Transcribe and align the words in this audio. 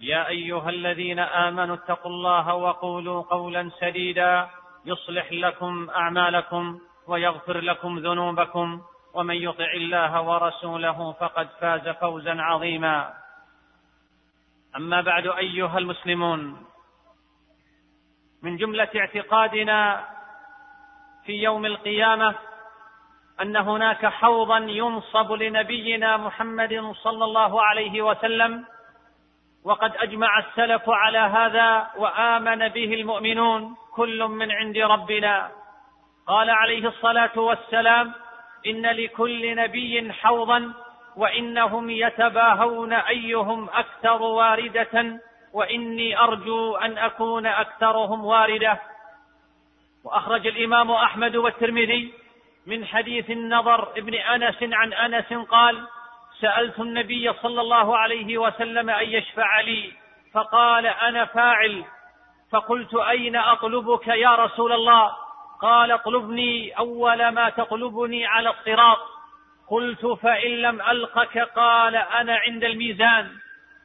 يا 0.00 0.28
أيها 0.28 0.70
الذين 0.70 1.18
آمنوا 1.18 1.74
اتقوا 1.74 2.10
الله 2.10 2.54
وقولوا 2.54 3.22
قولا 3.22 3.70
سديدا 3.80 4.48
يصلح 4.84 5.32
لكم 5.32 5.90
أعمالكم 5.90 6.80
ويغفر 7.06 7.60
لكم 7.60 7.98
ذنوبكم 7.98 8.82
ومن 9.14 9.34
يطع 9.34 9.72
الله 9.72 10.22
ورسوله 10.22 11.12
فقد 11.12 11.48
فاز 11.60 11.88
فوزا 11.88 12.42
عظيما. 12.42 13.12
أما 14.76 15.00
بعد 15.00 15.26
أيها 15.26 15.78
المسلمون 15.78 16.66
من 18.42 18.56
جملة 18.56 18.88
اعتقادنا 18.96 20.04
في 21.24 21.32
يوم 21.42 21.66
القيامة 21.66 22.34
أن 23.40 23.56
هناك 23.56 24.06
حوضا 24.06 24.58
ينصب 24.58 25.32
لنبينا 25.32 26.16
محمد 26.16 26.92
صلى 27.02 27.24
الله 27.24 27.62
عليه 27.62 28.02
وسلم 28.02 28.64
وقد 29.66 29.96
أجمع 29.96 30.38
السلف 30.38 30.82
على 30.88 31.18
هذا 31.18 31.90
وآمن 31.96 32.68
به 32.68 32.94
المؤمنون 32.94 33.76
كل 33.94 34.24
من 34.24 34.52
عند 34.52 34.78
ربنا. 34.78 35.50
قال 36.26 36.50
عليه 36.50 36.88
الصلاة 36.88 37.38
والسلام 37.38 38.12
إن 38.66 38.86
لكل 38.86 39.56
نبي 39.56 40.12
حوضا 40.12 40.72
وإنهم 41.16 41.90
يتباهون 41.90 42.92
أيهم 42.92 43.68
أكثر 43.68 44.22
واردة 44.22 45.20
وإني 45.52 46.18
أرجو 46.20 46.76
أن 46.76 46.98
أكون 46.98 47.46
أكثرهم 47.46 48.24
واردة. 48.24 48.80
وأخرج 50.04 50.46
الإمام 50.46 50.90
أحمد 50.90 51.36
والترمذي 51.36 52.12
من 52.66 52.86
حديث 52.86 53.30
النضر 53.30 53.88
ابن 53.96 54.14
أنس 54.14 54.56
عن 54.62 54.92
أنس 54.92 55.32
قال 55.32 55.86
سألت 56.40 56.80
النبي 56.80 57.32
صلى 57.32 57.60
الله 57.60 57.98
عليه 57.98 58.38
وسلم 58.38 58.90
أن 58.90 59.08
يشفع 59.08 59.60
لي 59.60 59.92
فقال 60.34 60.86
أنا 60.86 61.24
فاعل. 61.24 61.84
فقلت 62.52 62.94
أين 62.94 63.36
أطلبك 63.36 64.08
يا 64.08 64.34
رسول 64.34 64.72
الله؟ 64.72 65.12
قال 65.62 65.92
اطلبني 65.92 66.78
أول 66.78 67.28
ما 67.28 67.50
تطلبني 67.50 68.26
على 68.26 68.50
الصراط. 68.50 68.98
قلت 69.70 70.06
فإن 70.06 70.50
لم 70.50 70.80
ألقك 70.80 71.38
قال 71.38 71.96
أنا 71.96 72.36
عند 72.36 72.64
الميزان. 72.64 73.30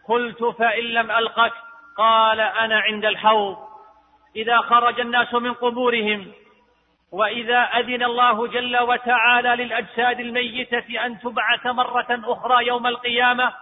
قلت 0.07 0.43
فإن 0.43 0.83
لم 0.83 1.11
ألقك 1.11 1.53
قال 1.97 2.39
أنا 2.39 2.79
عند 2.79 3.05
الحوض. 3.05 3.57
إذا 4.35 4.57
خرج 4.57 4.99
الناس 4.99 5.33
من 5.33 5.53
قبورهم 5.53 6.31
وإذا 7.11 7.59
أذن 7.59 8.03
الله 8.03 8.47
جل 8.47 8.77
وتعالى 8.79 9.63
للأجساد 9.63 10.19
الميتة 10.19 11.05
أن 11.05 11.19
تبعث 11.19 11.65
مرة 11.65 12.07
أخرى 12.09 12.67
يوم 12.67 12.87
القيامة 12.87 13.53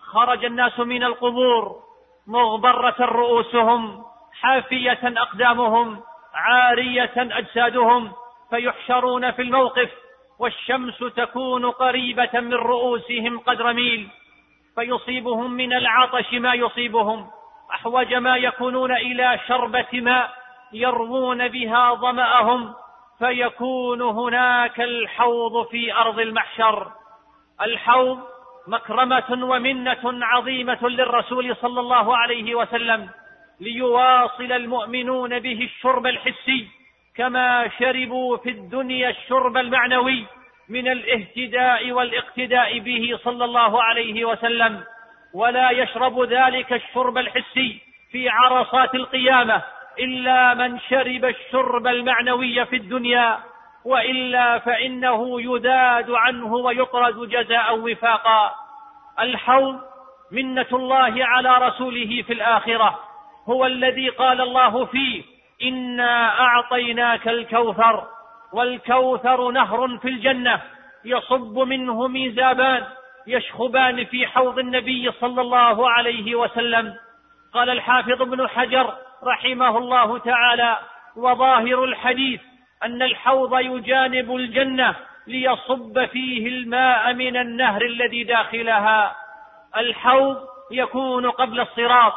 خرج 0.00 0.44
الناس 0.44 0.80
من 0.80 1.04
القبور 1.04 1.76
مغبرة 2.26 2.96
رؤوسهم 3.00 4.04
حافية 4.40 5.00
أقدامهم 5.04 6.00
عارية 6.34 7.12
أجسادهم 7.16 8.12
فيحشرون 8.50 9.30
في 9.30 9.42
الموقف 9.42 9.90
والشمس 10.38 10.98
تكون 11.16 11.70
قريبة 11.70 12.30
من 12.40 12.54
رؤوسهم 12.54 13.38
قدر 13.38 13.72
ميل 13.72 14.08
فيصيبهم 14.74 15.52
من 15.52 15.72
العطش 15.72 16.34
ما 16.34 16.54
يصيبهم 16.54 17.30
أحوج 17.74 18.14
ما 18.14 18.36
يكونون 18.36 18.92
إلى 18.92 19.40
شربة 19.48 19.88
ماء 19.92 20.30
يروون 20.72 21.48
بها 21.48 21.94
ظمأهم 21.94 22.74
فيكون 23.20 24.02
هناك 24.02 24.80
الحوض 24.80 25.66
في 25.66 25.94
أرض 25.94 26.18
المحشر. 26.18 26.92
الحوض 27.62 28.18
مكرمة 28.68 29.44
ومنة 29.44 30.24
عظيمة 30.24 30.88
للرسول 30.88 31.56
صلى 31.56 31.80
الله 31.80 32.16
عليه 32.16 32.54
وسلم 32.54 33.08
ليواصل 33.60 34.52
المؤمنون 34.52 35.38
به 35.38 35.64
الشرب 35.64 36.06
الحسي 36.06 36.68
كما 37.16 37.70
شربوا 37.78 38.36
في 38.36 38.50
الدنيا 38.50 39.10
الشرب 39.10 39.56
المعنوي 39.56 40.26
من 40.68 40.88
الاهتداء 40.88 41.92
والاقتداء 41.92 42.78
به 42.78 43.18
صلى 43.24 43.44
الله 43.44 43.82
عليه 43.82 44.24
وسلم. 44.24 44.84
ولا 45.34 45.70
يشرب 45.70 46.22
ذلك 46.22 46.72
الشرب 46.72 47.18
الحسي 47.18 47.80
في 48.12 48.28
عرصات 48.28 48.94
القيامة. 48.94 49.62
إلا 49.98 50.54
من 50.54 50.78
شرب 50.80 51.24
الشرب 51.24 51.86
المعنوي 51.86 52.66
في 52.66 52.76
الدنيا 52.76 53.38
وإلا 53.84 54.58
فإنه 54.58 55.40
يذاد 55.40 56.10
عنه 56.10 56.54
ويطرد 56.54 57.28
جزاء 57.28 57.78
وفاقا. 57.78 58.54
الحوض 59.20 59.80
منة 60.32 60.66
الله 60.72 61.14
على 61.24 61.68
رسوله 61.68 62.22
في 62.26 62.32
الآخرة. 62.32 62.98
هو 63.48 63.66
الذي 63.66 64.08
قال 64.08 64.40
الله 64.40 64.84
فيه 64.84 65.22
إنا 65.62 66.40
أعطيناك 66.40 67.28
الكوثر 67.28 68.06
والكوثر 68.52 69.50
نهر 69.50 69.98
في 69.98 70.08
الجنة 70.08 70.60
يصب 71.04 71.58
منه 71.58 72.08
ميزابان 72.08 72.86
يشخبان 73.26 74.04
في 74.04 74.26
حوض 74.26 74.58
النبي 74.58 75.12
صلى 75.20 75.40
الله 75.40 75.90
عليه 75.90 76.34
وسلم. 76.34 76.94
قال 77.54 77.70
الحافظ 77.70 78.22
ابن 78.22 78.48
حجر 78.48 78.94
رحمه 79.24 79.78
الله 79.78 80.18
تعالى 80.18 80.78
وظاهر 81.16 81.84
الحديث 81.84 82.40
أن 82.84 83.02
الحوض 83.02 83.58
يجانب 83.58 84.36
الجنة 84.36 84.94
ليصب 85.26 86.04
فيه 86.04 86.48
الماء 86.48 87.12
من 87.12 87.36
النهر 87.36 87.82
الذي 87.82 88.24
داخلها. 88.24 89.16
الحوض 89.76 90.36
يكون 90.70 91.30
قبل 91.30 91.60
الصراط 91.60 92.14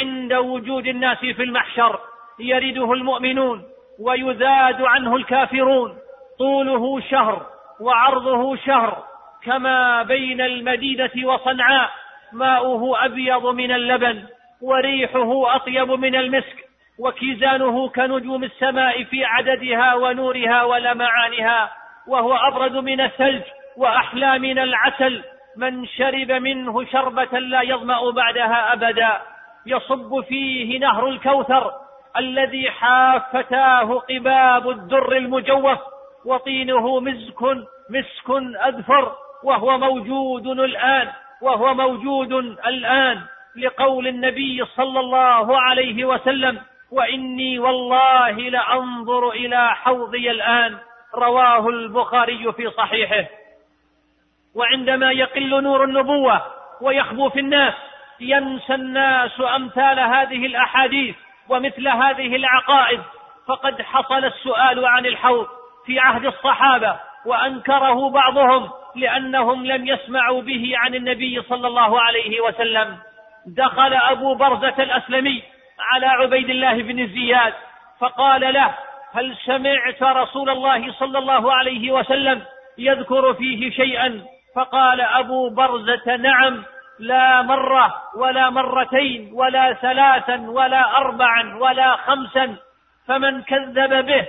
عند 0.00 0.32
وجود 0.32 0.86
الناس 0.86 1.18
في 1.18 1.42
المحشر 1.42 2.00
يرده 2.38 2.92
المؤمنون 2.92 3.62
ويذاد 4.00 4.82
عنه 4.82 5.16
الكافرون. 5.16 5.96
طوله 6.38 7.00
شهر 7.00 7.46
وعرضه 7.80 8.56
شهر 8.56 9.04
كما 9.42 10.02
بين 10.02 10.40
المدينة 10.40 11.10
وصنعاء 11.24 11.90
ماؤه 12.32 13.04
أبيض 13.04 13.46
من 13.46 13.72
اللبن. 13.72 14.24
وريحه 14.62 15.56
أطيب 15.56 15.90
من 15.90 16.14
المسك 16.14 16.64
وكيزانه 16.98 17.88
كنجوم 17.88 18.44
السماء 18.44 19.04
في 19.04 19.24
عددها 19.24 19.94
ونورها 19.94 20.62
ولمعانها 20.62 21.70
وهو 22.06 22.36
ابرد 22.36 22.72
من 22.72 23.00
الثلج 23.00 23.42
وأحلى 23.76 24.38
من 24.38 24.58
العسل 24.58 25.22
من 25.56 25.86
شرب 25.86 26.32
منه 26.32 26.84
شربة 26.84 27.38
لا 27.38 27.62
يظمأ 27.62 28.10
بعدها 28.10 28.72
أبدا. 28.72 29.20
يصب 29.66 30.20
فيه 30.20 30.78
نهر 30.78 31.08
الكوثر 31.08 31.72
الذي 32.16 32.70
حافتاه 32.70 34.02
قباب 34.10 34.70
الدر 34.70 35.16
المجوف 35.16 35.78
وطينه 36.24 37.00
مسك 37.00 37.42
مسك 37.90 38.30
أذفر 38.66 39.12
وهو 39.44 39.78
موجود 39.78 40.46
الآن 40.46 41.08
وهو 41.42 41.74
موجود 41.74 42.32
الآن. 42.66 43.20
لقول 43.56 44.08
النبي 44.08 44.64
صلى 44.64 45.00
الله 45.00 45.60
عليه 45.60 46.04
وسلم 46.04 46.60
وإني 46.92 47.58
والله 47.58 48.30
لأنظر 48.30 49.30
إلى 49.30 49.74
حوضي 49.74 50.30
الآن 50.30 50.78
رواه 51.14 51.68
البخاري 51.68 52.52
في 52.52 52.70
صحيحه. 52.70 53.24
وعندما 54.54 55.12
يقل 55.12 55.62
نور 55.62 55.84
النبوة 55.84 56.42
ويخبو 56.80 57.28
في 57.28 57.40
الناس 57.40 57.74
ينسى 58.20 58.74
الناس 58.74 59.40
أمثال 59.56 60.00
هذه 60.00 60.46
الأحاديث 60.46 61.16
ومثل 61.48 61.88
هذه 61.88 62.36
العقائد. 62.36 63.00
فقد 63.48 63.82
حصل 63.82 64.24
السؤال 64.24 64.86
عن 64.86 65.06
الحوض 65.06 65.46
في 65.86 65.98
عهد 65.98 66.26
الصحابة 66.26 66.96
وأنكره 67.26 68.10
بعضهم 68.10 68.70
لأنهم 68.96 69.66
لم 69.66 69.86
يسمعوا 69.86 70.42
به 70.42 70.72
عن 70.76 70.94
النبي 70.94 71.42
صلى 71.42 71.68
الله 71.68 72.00
عليه 72.00 72.40
وسلم. 72.40 72.96
دخل 73.46 73.94
أبو 73.94 74.34
برزة 74.34 74.82
الأسلمي 74.82 75.42
على 75.80 76.06
عبيد 76.06 76.50
الله 76.50 76.82
بن 76.82 77.06
زياد 77.06 77.54
فقال 78.00 78.54
له 78.54 78.74
هل 79.14 79.36
سمعت 79.44 80.02
رسول 80.02 80.50
الله 80.50 80.92
صلى 80.92 81.18
الله 81.18 81.52
عليه 81.52 81.92
وسلم 81.92 82.42
يذكر 82.78 83.34
فيه 83.34 83.70
شيئا؟ 83.70 84.24
فقال 84.56 85.00
أبو 85.00 85.50
برزة 85.50 86.16
نعم 86.16 86.64
لا 86.98 87.42
مرة 87.42 87.94
ولا 88.16 88.50
مرتين 88.50 89.30
ولا 89.32 89.72
ثلاثا 89.72 90.36
ولا 90.36 90.96
أربعا 90.96 91.56
ولا 91.60 91.96
خمسا 91.96 92.56
فمن 93.08 93.42
كذب 93.42 94.06
به 94.06 94.26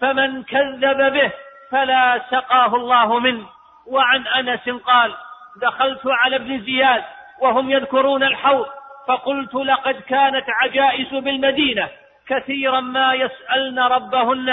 فمن 0.00 0.42
كذب 0.42 1.12
به 1.12 1.32
فلا 1.70 2.20
سقاه 2.30 2.74
الله 2.76 3.18
منه. 3.18 3.46
وعن 3.86 4.26
أنس 4.26 4.68
قال 4.68 5.14
دخلت 5.62 6.00
على 6.06 6.36
ابن 6.36 6.60
زياد 6.60 7.04
وهم 7.40 7.70
يذكرون 7.70 8.22
الحوض. 8.22 8.66
فقلت 9.08 9.54
لقد 9.54 9.94
كانت 9.94 10.44
عجائز 10.48 11.14
بالمدينة 11.14 11.88
كثيرا 12.28 12.80
ما 12.80 13.14
يسألن 13.14 13.78
ربهن 13.78 14.48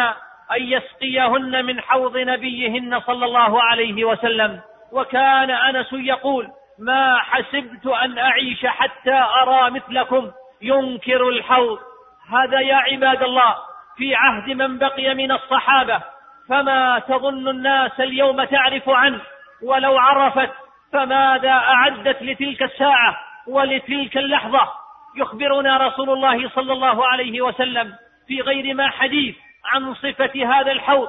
أن 0.52 0.62
يسقيهن 0.62 1.66
من 1.66 1.82
حوض 1.82 2.18
نبيهن 2.18 3.00
صلى 3.00 3.26
الله 3.26 3.64
عليه 3.64 4.06
وسلم. 4.06 4.60
وكان 4.92 5.52
أنس 5.52 5.94
يقول 5.94 6.48
ما 6.80 7.18
حسبت 7.18 7.88
أن 7.88 8.18
أعيش 8.18 8.66
حتى 8.66 9.26
أرى 9.42 9.72
مثلكم 9.72 10.32
ينكر 10.62 11.30
الحوض. 11.30 11.80
هذا 12.30 12.60
يا 12.60 12.76
عباد 12.76 13.24
الله 13.24 13.56
في 13.98 14.16
عهد 14.16 14.50
من 14.50 14.78
بقي 14.78 15.16
من 15.16 15.32
الصحابة. 15.32 16.02
فما 16.50 17.00
تظن 17.00 17.48
الناس 17.48 18.00
اليوم 18.00 18.44
تعرف 18.44 18.90
عنه؟ 18.90 19.22
ولو 19.64 19.98
عرفت 19.98 20.52
فماذا 20.96 21.52
أعدت 21.52 22.22
لتلك 22.22 22.64
الساعة 22.64 23.18
ولتلك 23.48 24.18
اللحظة؟ 24.18 24.70
يخبرنا 25.16 25.78
رسول 25.78 26.10
الله 26.10 26.50
صلى 26.50 26.74
الله 26.74 27.08
عليه 27.08 27.42
وسلم 27.42 27.94
في 28.28 28.42
غير 28.42 28.74
ما 28.74 28.90
حديث 28.90 29.36
عن 29.66 29.94
صفة 29.94 30.32
هذا 30.46 30.72
الحوض. 30.72 31.08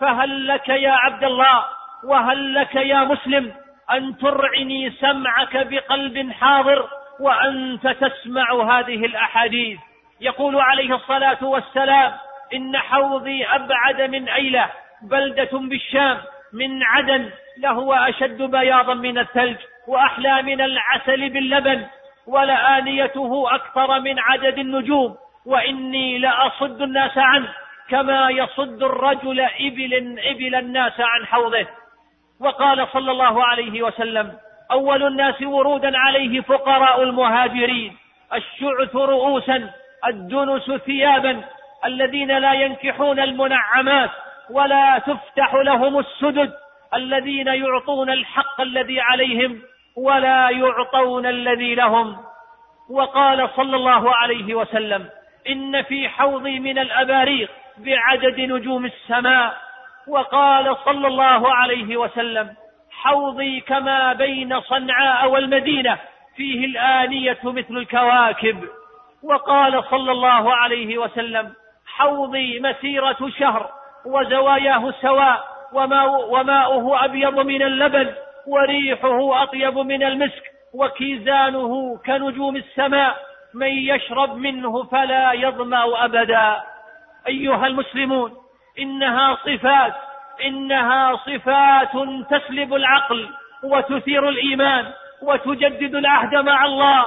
فهل 0.00 0.48
لك 0.48 0.68
يا 0.68 0.90
عبد 0.90 1.24
الله 1.24 1.64
وهل 2.04 2.54
لك 2.54 2.74
يا 2.74 3.04
مسلم 3.04 3.52
أن 3.92 4.18
ترعني 4.18 4.90
سمعك 4.90 5.56
بقلب 5.56 6.32
حاضر 6.32 6.88
وأنت 7.20 7.88
تسمع 7.88 8.52
هذه 8.52 9.06
الأحاديث؟ 9.06 9.78
يقول 10.20 10.60
عليه 10.60 10.94
الصلاة 10.94 11.44
والسلام 11.44 12.12
إن 12.54 12.76
حوضي 12.76 13.46
أبعد 13.46 14.02
من 14.02 14.28
أيلة 14.28 14.70
بلدة 15.02 15.50
بالشام 15.52 16.18
من 16.56 16.82
عدن 16.82 17.30
لهو 17.58 17.92
أشد 17.92 18.42
بياضا 18.42 18.94
من 18.94 19.18
الثلج 19.18 19.56
وأحلى 19.88 20.42
من 20.42 20.60
العسل 20.60 21.28
باللبن 21.28 21.86
ولآنيته 22.26 23.54
أكثر 23.54 24.00
من 24.00 24.18
عدد 24.18 24.58
النجوم 24.58 25.16
وإني 25.46 26.18
لأصد 26.18 26.82
الناس 26.82 27.18
عنه 27.18 27.48
كما 27.88 28.30
يصد 28.30 28.82
الرجل 28.82 29.40
إبل 29.40 30.18
إبل 30.24 30.54
الناس 30.54 31.00
عن 31.00 31.26
حوضه. 31.26 31.66
وقال 32.40 32.88
صلى 32.92 33.10
الله 33.10 33.44
عليه 33.44 33.82
وسلم 33.82 34.32
أول 34.70 35.06
الناس 35.06 35.42
ورودا 35.42 35.98
عليه 35.98 36.40
فقراء 36.40 37.02
المهاجرين 37.02 37.96
الشعث 38.34 38.96
رؤوسا 38.96 39.70
الدنس 40.06 40.70
ثيابا 40.72 41.44
الذين 41.84 42.38
لا 42.38 42.52
ينكحون 42.52 43.20
المنعمات. 43.20 44.10
ولا 44.50 44.98
تفتح 44.98 45.54
لهم 45.54 45.98
السدد 45.98 46.52
الذين 46.94 47.46
يعطون 47.46 48.10
الحق 48.10 48.60
الذي 48.60 49.00
عليهم 49.00 49.62
ولا 49.96 50.50
يعطون 50.50 51.26
الذي 51.26 51.74
لهم. 51.74 52.16
وقال 52.90 53.50
صلى 53.56 53.76
الله 53.76 54.16
عليه 54.16 54.54
وسلم 54.54 55.08
إن 55.48 55.82
في 55.82 56.08
حوضي 56.08 56.60
من 56.60 56.78
الأباريق 56.78 57.50
بعدد 57.78 58.40
نجوم 58.40 58.84
السماء. 58.84 59.56
وقال 60.08 60.76
صلى 60.84 61.06
الله 61.06 61.54
عليه 61.54 61.96
وسلم 61.96 62.54
حوضي 62.90 63.60
كما 63.60 64.12
بين 64.12 64.60
صنعاء 64.60 65.30
والمدينة 65.30 65.98
فيه 66.36 66.64
الآنية 66.64 67.38
مثل 67.44 67.76
الكواكب. 67.76 68.68
وقال 69.22 69.84
صلى 69.84 70.12
الله 70.12 70.54
عليه 70.54 70.98
وسلم 70.98 71.54
حوضي 71.86 72.60
مسيرة 72.60 73.30
شهر 73.38 73.70
وزواياه 74.06 74.94
سواء 75.02 75.44
وماؤه 76.30 77.04
أبيض 77.04 77.38
من 77.38 77.62
اللبن 77.62 78.12
وريحه 78.46 79.42
أطيب 79.42 79.78
من 79.78 80.02
المسك 80.02 80.42
وكيزانه 80.74 81.98
كنجوم 82.06 82.56
السماء 82.56 83.16
من 83.54 83.68
يشرب 83.68 84.36
منه 84.36 84.82
فلا 84.82 85.32
يظمأ 85.32 86.04
أبدا. 86.04 86.62
أيها 87.28 87.66
المسلمون 87.66 88.32
إنها 88.78 89.34
صفات 89.34 89.94
إنها 90.44 91.16
صفات 91.16 91.92
تسلب 92.30 92.74
العقل 92.74 93.28
وتثير 93.64 94.28
الإيمان 94.28 94.86
وتجدد 95.22 95.94
العهد 95.94 96.34
مع 96.34 96.64
الله. 96.64 97.06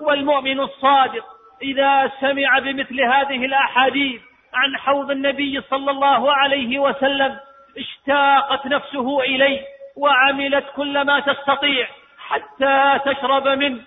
والمؤمن 0.00 0.60
الصادق 0.60 1.24
إذا 1.62 2.10
سمع 2.20 2.58
بمثل 2.58 3.00
هذه 3.00 3.44
الأحاديث 3.44 4.20
عن 4.56 4.76
حوض 4.76 5.10
النبي 5.10 5.60
صلى 5.70 5.90
الله 5.90 6.32
عليه 6.32 6.78
وسلم 6.78 7.38
اشتاقت 7.78 8.66
نفسه 8.66 9.20
إليه 9.20 9.60
وعملت 9.96 10.64
كل 10.76 11.04
ما 11.04 11.20
تستطيع 11.20 11.88
حتى 12.18 13.00
تشرب 13.04 13.48
منه. 13.48 13.80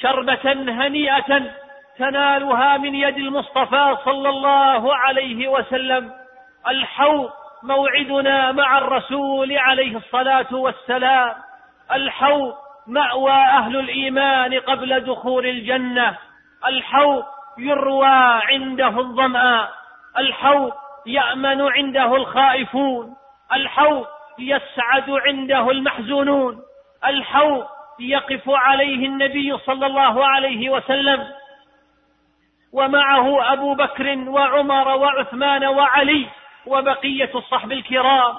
شربة 0.00 0.52
هنيئة 0.52 1.42
تنالها 1.98 2.76
من 2.76 2.94
يد 2.94 3.16
المصطفى 3.16 3.96
صلى 4.04 4.28
الله 4.28 4.96
عليه 4.96 5.48
وسلم. 5.48 6.12
الحوض 6.68 7.30
موعدنا 7.62 8.52
مع 8.52 8.78
الرسول 8.78 9.58
عليه 9.58 9.96
الصلاة 9.96 10.54
والسلام. 10.54 11.34
الحوض 11.92 12.54
مأوى 12.86 13.32
أهل 13.32 13.76
الإيمان 13.76 14.54
قبل 14.54 15.00
دخول 15.00 15.46
الجنة. 15.46 16.16
الحوض 16.66 17.24
يروى 17.58 18.40
عنده 18.50 18.88
الظمآ 18.88 19.68
الحوض 20.18 20.72
يأمن 21.06 21.60
عنده 21.60 22.16
الخائفون 22.16 23.16
الحوض 23.52 24.06
يسعد 24.38 25.10
عنده 25.10 25.70
المحزونون 25.70 26.62
الحوض 27.04 27.66
يقف 28.00 28.42
عليه 28.46 29.06
النبي 29.06 29.58
صلى 29.58 29.86
الله 29.86 30.26
عليه 30.26 30.70
وسلم. 30.70 31.28
ومعه 32.72 33.52
أبو 33.52 33.74
بكر 33.74 34.18
وعمر 34.28 34.88
وعثمان 34.88 35.64
وعلي 35.64 36.26
وبقية 36.66 37.30
الصحب 37.34 37.72
الكرام. 37.72 38.34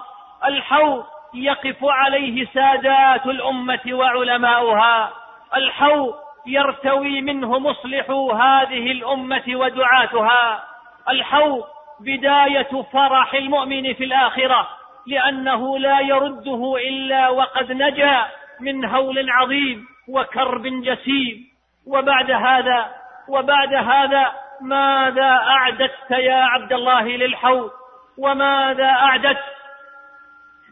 الحوض 0.46 1.06
يقف 1.34 1.78
عليه 1.84 2.48
سادات 2.54 3.26
الأمة 3.26 3.80
وعلماؤها. 3.92 5.12
الحوض 5.56 6.16
يرتوي 6.46 7.22
منه 7.22 7.60
مصلح 7.60 8.10
هذه 8.42 8.92
الأمة 8.92 9.44
ودعاتها. 9.48 10.64
الحوض 11.10 11.64
بداية 12.00 12.82
فرح 12.94 13.34
المؤمن 13.34 13.94
في 13.94 14.04
الآخرة 14.04 14.68
لأنه 15.08 15.80
لا 15.80 16.00
يرده 16.00 16.76
إلا 16.88 17.30
وقد 17.30 17.72
نجا 17.72 18.28
من 18.60 18.86
هول 18.86 19.30
عظيم 19.30 19.86
وكرب 20.08 20.64
جسيم. 20.64 21.52
وبعد 21.88 22.32
هذا 22.32 22.92
وبعد 23.28 23.74
هذا 23.74 24.32
ماذا 24.62 25.32
أعددت 25.32 26.12
يا 26.12 26.44
عبد 26.44 26.74
الله 26.74 27.04
للحوض 27.04 27.72
وماذا 28.18 28.90
أعددت؟ 28.90 29.44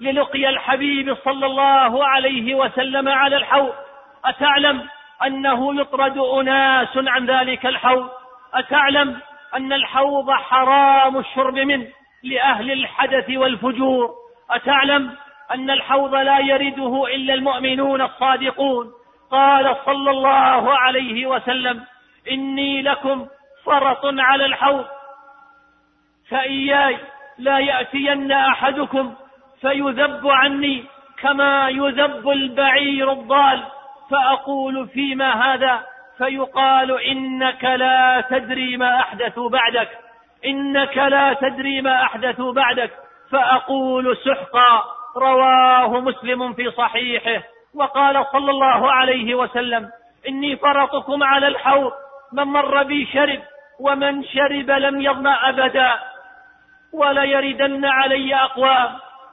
للقي 0.02 0.50
الحبيب 0.50 1.18
صلى 1.26 1.46
الله 1.46 2.08
عليه 2.08 2.56
وسلم 2.56 3.10
على 3.10 3.36
الحوض 3.36 3.74
أتعلم 4.26 4.88
أنه 5.26 5.82
يطرد 5.82 6.18
أناس 6.18 6.98
عن 6.98 7.26
ذلك 7.26 7.66
الحوض. 7.66 8.10
أتعلم 8.54 9.20
أن 9.56 9.74
الحوض 9.74 10.32
حرام 10.32 11.18
الشرب 11.18 11.60
منه 11.60 11.88
لأهل 12.24 12.72
الحدث 12.72 13.30
والفجور. 13.30 14.16
أتعلم 14.52 15.16
أن 15.54 15.70
الحوض 15.70 16.16
لا 16.16 16.40
يرده 16.40 17.06
إلا 17.16 17.34
المؤمنون 17.34 18.02
الصادقون. 18.02 18.92
قال 19.32 19.76
صلى 19.86 20.12
الله 20.12 20.78
عليه 20.78 21.26
وسلم 21.26 21.84
إني 22.32 22.82
لكم 22.82 23.28
فرط 23.66 24.06
على 24.06 24.46
الحوض. 24.46 24.86
فإياي 26.30 26.98
لا 27.38 27.60
يأتين 27.60 28.32
أحدكم 28.32 29.14
فيذب 29.62 30.28
عني 30.28 30.84
كما 31.22 31.70
يذب 31.70 32.30
البعير 32.30 33.12
الضال. 33.12 33.64
فأقول 34.10 34.88
فيما 34.88 35.54
هذا 35.54 35.84
فيقال 36.18 37.02
إنك 37.02 37.64
لا 37.64 38.24
تدري 38.30 38.78
ما 38.78 39.00
أحدثوا 39.00 39.50
بعدك. 39.50 39.90
إنك 40.46 40.98
لا 40.98 41.34
تدري 41.34 41.82
ما 41.82 42.04
أحدثوا 42.04 42.54
بعدك. 42.54 42.92
فأقول 43.32 44.18
سحقا. 44.18 44.84
رواه 45.18 46.00
مسلم 46.00 46.54
في 46.54 46.72
صحيحه. 46.72 47.44
وقال 47.76 48.26
صلى 48.32 48.52
الله 48.52 48.92
عليه 48.92 49.36
وسلم 49.36 49.90
إني 50.28 50.56
فرطكم 50.56 51.24
على 51.24 51.48
الحوض. 51.48 51.92
من 52.34 52.44
مر 52.44 52.84
بي 52.84 53.06
شرب 53.14 53.40
ومن 53.80 54.24
شرب 54.24 54.72
لم 54.72 55.02
يظمأ 55.02 55.50
أبدا. 55.50 55.92
وليردن 56.94 57.86
علي 57.86 58.36
أقوام. 58.36 58.90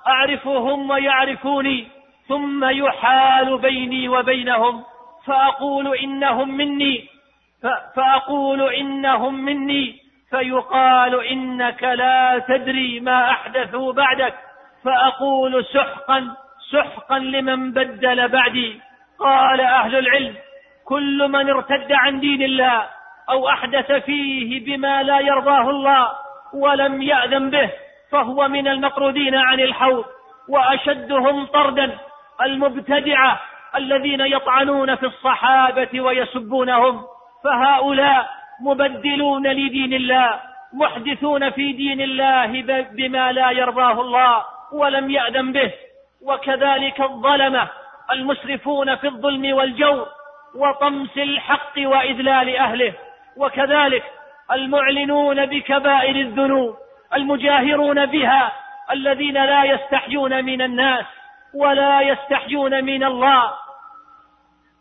أعرفهم 0.06 0.90
ويعرفوني. 0.90 1.95
ثم 2.28 2.64
يحال 2.64 3.58
بيني 3.58 4.08
وبينهم 4.08 4.84
فأقول 5.26 5.96
إنهم 5.96 6.56
مني 6.56 7.04
فأقول 7.96 8.74
إنهم 8.74 9.34
مني 9.34 9.94
فيقال 10.30 11.26
إنك 11.26 11.82
لا 11.82 12.44
تدري 12.48 13.00
ما 13.00 13.30
أحدثوا 13.30 13.92
بعدك 13.92 14.34
فأقول 14.84 15.64
سحقا 15.64 16.36
سحقا 16.72 17.18
لمن 17.18 17.72
بدل 17.72 18.28
بعدي. 18.28 18.80
قال 19.18 19.60
أهل 19.60 19.96
العلم 19.96 20.34
كل 20.84 21.28
من 21.28 21.50
ارتد 21.50 21.92
عن 21.92 22.20
دين 22.20 22.42
الله 22.42 22.86
أو 23.30 23.48
أحدث 23.48 23.92
فيه 23.92 24.64
بما 24.64 25.02
لا 25.02 25.20
يرضاه 25.20 25.70
الله 25.70 26.08
ولم 26.54 27.02
يأذن 27.02 27.50
به 27.50 27.70
فهو 28.10 28.48
من 28.48 28.68
المطرودين 28.68 29.34
عن 29.34 29.60
الحوض 29.60 30.04
وأشدهم 30.48 31.46
طردا. 31.46 31.98
المبتدعة 32.42 33.40
الذين 33.76 34.20
يطعنون 34.20 34.94
في 34.94 35.06
الصحابة 35.06 36.00
ويسبونهم 36.00 37.02
فهؤلاء 37.44 38.30
مبدلون 38.60 39.46
لدين 39.46 39.94
الله 39.94 40.40
محدثون 40.72 41.50
في 41.50 41.72
دين 41.72 42.00
الله 42.00 42.62
بما 42.92 43.32
لا 43.32 43.50
يرضاه 43.50 44.00
الله 44.00 44.44
ولم 44.72 45.10
يأذن 45.10 45.52
به 45.52 45.72
وكذلك 46.22 47.00
الظلمة 47.00 47.68
المسرفون 48.12 48.96
في 48.96 49.06
الظلم 49.06 49.54
والجور 49.54 50.06
وطمس 50.54 51.16
الحق 51.16 51.72
وإذلال 51.78 52.56
أهله 52.56 52.92
وكذلك 53.36 54.04
المعلنون 54.52 55.46
بكبائر 55.46 56.16
الذنوب 56.16 56.76
المجاهرون 57.14 58.06
بها 58.06 58.52
الذين 58.90 59.34
لا 59.34 59.64
يستحيون 59.64 60.44
من 60.44 60.62
الناس 60.62 61.04
ولا 61.58 62.00
يستحيون 62.00 62.84
من 62.84 63.04
الله. 63.04 63.52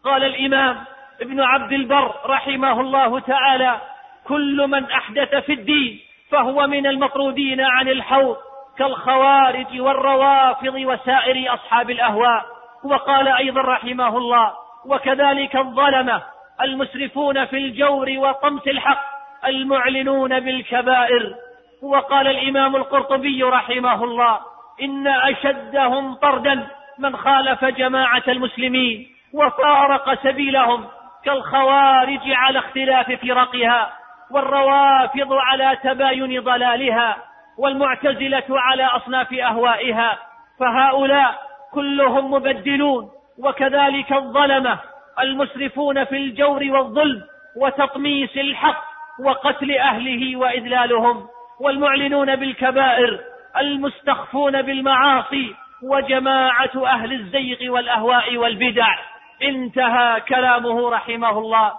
قال 0.04 0.24
الإمام 0.24 0.84
ابن 1.22 1.42
عبد 1.42 1.72
البر 1.72 2.16
رحمه 2.26 2.82
الله 2.82 3.20
تعالى 3.20 3.82
كل 4.28 4.68
من 4.68 4.92
أحدث 4.92 5.36
في 5.36 5.54
الدين 5.54 6.00
فهو 6.32 6.68
من 6.68 6.88
المطرودين 6.88 7.62
عن 7.62 7.90
الحوض 7.90 8.38
كالخوارج 8.78 9.82
والروافض 9.82 10.76
وسائر 10.76 11.54
أصحاب 11.54 11.90
الأهواء. 11.90 12.46
وقال 12.84 13.28
أيضا 13.28 13.62
رحمه 13.62 14.18
الله 14.18 14.54
وكذلك 14.86 15.56
الظلمة 15.56 16.22
المسرفون 16.62 17.46
في 17.46 17.58
الجور 17.58 18.10
وطمس 18.18 18.68
الحق 18.68 19.06
المعلنون 19.46 20.40
بالكبائر. 20.40 21.36
وقال 21.82 22.28
الإمام 22.28 22.76
القرطبي 22.76 23.44
رحمه 23.44 24.04
الله 24.04 24.40
إن 24.82 25.08
أشدهم 25.08 26.14
طردا 26.14 26.68
من 27.00 27.18
خالف 27.18 27.66
جماعة 27.66 28.24
المسلمين 28.28 29.08
وفارق 29.34 30.24
سبيلهم 30.24 30.86
كالخوارج 31.26 32.20
على 32.26 32.60
اختلاف 32.60 33.12
فرقها 33.12 33.94
والروافض 34.32 35.34
على 35.34 35.78
تباين 35.84 36.42
ضلالها 36.42 37.18
والمعتزلة 37.58 38.44
على 38.50 38.84
أصناف 38.84 39.34
أهوائها 39.34 40.18
فهؤلاء 40.60 41.36
كلهم 41.74 42.32
مبدلون 42.32 43.10
وكذلك 43.40 44.14
الظلمة 44.14 44.80
المسرفون 45.20 46.04
في 46.04 46.16
الجور 46.16 46.64
والظلم 46.64 47.22
وتطميس 47.58 48.38
الحق 48.38 48.84
وقتل 49.20 49.72
أهله 49.72 50.36
وإذلالهم 50.36 51.28
والمعلنون 51.60 52.36
بالكبائر 52.36 53.20
المستخفون 53.60 54.62
بالمعاصي 54.62 55.56
وجماعة 55.84 56.86
أهل 56.86 57.14
الزيغ 57.14 57.72
والأهواء 57.72 58.38
والبدع. 58.38 58.88
انتهى 59.44 60.22
كلامه 60.22 60.90
رحمه 60.90 61.40
الله. 61.40 61.72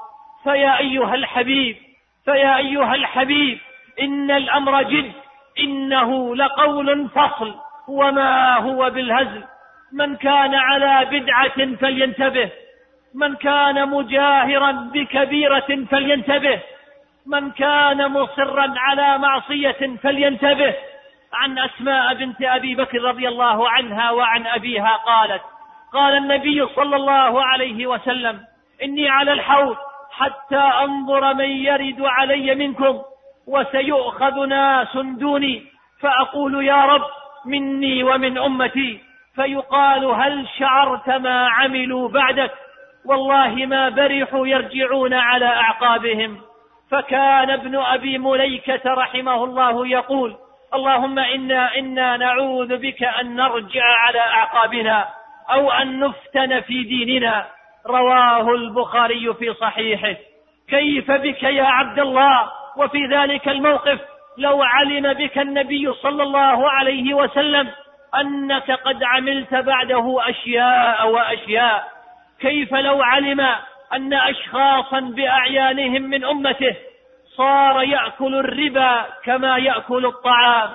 فيا 0.45 0.79
أيها 0.79 1.15
الحبيب 1.15 1.77
فيا 2.25 2.57
أيها 2.57 2.95
الحبيب 2.95 3.59
إن 4.01 4.31
الأمر 4.31 4.83
جد 4.83 5.13
إنه 5.59 6.37
لقول 6.37 7.09
فصل 7.09 7.55
وما 7.89 8.57
هو 8.57 8.91
بالهزل. 8.91 9.45
من 9.93 10.17
كان 10.17 10.55
على 10.55 11.05
بدعة 11.11 11.77
فلينتبه. 11.77 12.51
من 13.15 13.35
كان 13.35 13.89
مجاهرا 13.89 14.71
بكبيرة 14.73 15.87
فلينتبه. 15.91 16.61
من 17.27 17.51
كان 17.51 18.09
مصرا 18.09 18.75
على 18.77 19.19
معصية 19.19 19.97
فلينتبه. 20.03 20.75
عن 21.37 21.59
أسماء 21.59 22.15
بنت 22.15 22.43
أبي 22.43 22.75
بكر 22.75 23.03
رضي 23.03 23.29
الله 23.29 23.71
عنها 23.71 24.11
وعن 24.11 24.47
أبيها 24.47 24.97
قالت 25.07 25.43
قال 25.93 26.17
النبي 26.17 26.67
صلى 26.67 26.97
الله 26.97 27.45
عليه 27.45 27.87
وسلم 27.87 28.41
إني 28.83 29.09
على 29.09 29.33
الحوض 29.33 29.77
حتى 30.13 30.57
أنظر 30.57 31.35
من 31.35 31.51
يرد 31.51 32.01
علي 32.01 32.55
منكم 32.55 33.03
وسيؤخذ 33.49 34.47
ناس 34.47 34.97
دوني 34.97 35.63
فأقول 36.01 36.65
يا 36.65 36.85
رب 36.85 37.05
مني 37.47 38.03
ومن 38.03 38.39
أمتي 38.39 39.01
فيقال 39.35 40.05
هل 40.05 40.49
شعرت 40.59 41.09
ما 41.09 41.49
عملوا 41.49 42.09
بعدك؟ 42.09 42.53
والله 43.07 43.67
ما 43.67 43.89
برحوا 43.89 44.47
يرجعون 44.47 45.15
على 45.15 45.47
أعقابهم. 45.47 46.41
فكان 46.91 47.51
ابن 47.51 47.77
أبي 47.77 48.19
مليكة 48.19 48.81
رحمه 48.87 49.45
الله 49.45 49.87
يقول 49.87 50.37
اللهم 50.75 51.19
إنا 51.19 51.79
إنا 51.79 52.17
نعوذ 52.17 52.77
بك 52.77 53.03
أن 53.03 53.37
نرجع 53.37 53.85
على 53.85 54.21
أعقابنا 54.21 55.09
أو 55.51 55.71
أن 55.71 56.01
نفتن 56.01 56.61
في 56.61 56.83
ديننا. 56.83 57.47
رواه 57.87 58.51
البخاري 58.51 59.35
في 59.35 59.55
صحيحه. 59.55 60.15
كيف 60.69 61.11
بك 61.11 61.43
يا 61.43 61.65
عبد 61.65 61.99
الله؟ 61.99 62.51
وفي 62.77 63.07
ذلك 63.07 63.49
الموقف 63.49 64.01
لو 64.39 64.63
علم 64.63 65.13
بك 65.13 65.39
النبي 65.39 65.93
صلى 65.93 66.23
الله 66.23 66.71
عليه 66.71 67.15
وسلم 67.15 67.69
أنك 68.21 68.71
قد 68.71 69.03
عملت 69.03 69.55
بعده 69.55 70.17
أشياء 70.29 71.09
وأشياء. 71.09 71.89
كيف 72.41 72.75
لو 72.75 73.03
علم 73.03 73.41
أن 73.93 74.15
أشخاصا 74.15 75.01
بأعيانهم 75.01 76.03
من 76.03 76.25
أمته 76.25 76.77
صار 77.37 77.83
يأكل 77.83 78.35
الربا 78.35 79.07
كما 79.25 79.59
يأكل 79.59 80.07
الطعام. 80.07 80.71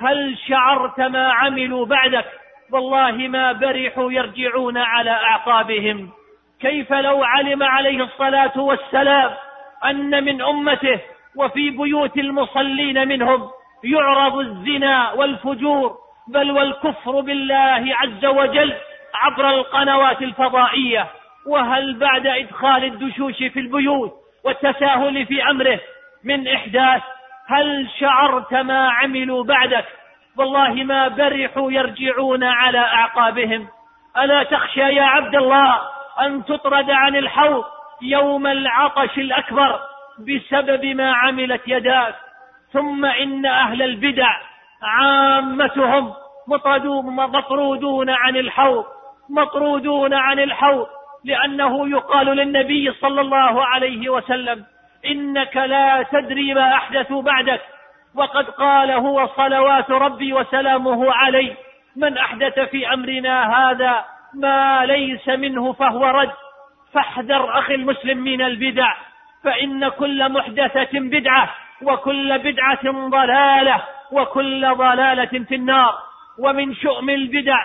هل 0.00 0.38
شعرت 0.48 1.00
ما 1.00 1.32
عملوا 1.32 1.86
بعدك؟ 1.86 2.24
والله 2.72 3.12
ما 3.12 3.52
برحوا 3.52 4.12
يرجعون 4.12 4.78
على 4.78 5.10
أعقابهم. 5.10 6.10
كيف 6.60 6.92
لو 6.92 7.24
علم 7.24 7.62
عليه 7.62 8.04
الصلاة 8.04 8.58
والسلام 8.58 9.30
أن 9.84 10.24
من 10.24 10.42
أمته 10.42 11.00
وفي 11.36 11.70
بيوت 11.70 12.16
المصلين 12.16 13.08
منهم 13.08 13.50
يعرض 13.84 14.38
الزنا 14.38 15.12
والفجور 15.12 15.96
بل 16.28 16.50
والكفر 16.50 17.20
بالله 17.20 17.84
عز 17.96 18.24
وجل 18.24 18.74
عبر 19.14 19.50
القنوات 19.50 20.22
الفضائية؟ 20.22 21.06
وهل 21.46 21.98
بعد 21.98 22.26
إدخال 22.26 22.84
الدشوش 22.84 23.36
في 23.36 23.60
البيوت 23.60 24.12
والتساهل 24.44 25.26
في 25.26 25.50
أمره 25.50 25.80
من 26.24 26.48
إحداث 26.48 27.02
هل 27.48 27.88
شعرت 28.00 28.54
ما 28.54 28.88
عملوا 28.90 29.44
بعدك؟ 29.44 29.84
والله 30.38 30.74
ما 30.74 31.08
برحوا 31.08 31.72
يرجعون 31.72 32.44
على 32.44 32.78
أعقابهم. 32.78 33.68
ألا 34.18 34.42
تخشى 34.42 34.80
يا 34.80 35.02
عبد 35.02 35.34
الله 35.34 35.80
أن 36.20 36.44
تطرد 36.44 36.90
عن 36.90 37.16
الحوض 37.16 37.64
يوم 38.02 38.46
العطش 38.46 39.18
الأكبر 39.18 39.80
بسبب 40.18 40.84
ما 40.84 41.12
عملت 41.12 41.62
يداك؟ 41.66 42.14
ثم 42.72 43.04
إن 43.04 43.46
أهل 43.46 43.82
البدع 43.82 44.28
عامتهم 44.82 46.12
مطرودون 47.16 48.10
عن 48.10 48.36
الحوض 48.36 48.84
مطرودون 49.30 50.14
عن 50.14 50.38
الحوض 50.38 50.86
لأنه 51.24 51.88
يقال 51.90 52.26
للنبي 52.26 52.92
صلى 52.92 53.20
الله 53.20 53.64
عليه 53.64 54.08
وسلم 54.08 54.64
إنك 55.06 55.56
لا 55.56 56.02
تدري 56.12 56.54
ما 56.54 56.74
أحدثوا 56.74 57.22
بعدك. 57.22 57.60
وقد 58.14 58.50
قال 58.50 58.90
هو 58.90 59.28
صلوات 59.36 59.90
ربي 59.90 60.32
وسلامه 60.32 61.12
عليه 61.12 61.54
من 61.96 62.18
أحدث 62.18 62.58
في 62.60 62.94
أمرنا 62.94 63.56
هذا 63.56 64.04
ما 64.34 64.86
ليس 64.86 65.28
منه 65.28 65.72
فهو 65.72 66.04
رد 66.04 66.32
فاحذر 66.92 67.58
أخي 67.58 67.74
المسلم 67.74 68.18
من 68.18 68.42
البدع 68.42 68.94
فإن 69.44 69.88
كل 69.88 70.32
محدثة 70.32 70.90
بدعة 70.92 71.50
وكل 71.82 72.38
بدعة 72.38 73.08
ضلالة 73.08 73.82
وكل 74.12 74.74
ضلالة 74.74 75.44
في 75.48 75.54
النار. 75.54 75.94
ومن 76.38 76.74
شؤم 76.74 77.10
البدع 77.10 77.58